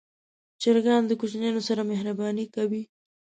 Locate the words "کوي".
2.55-2.81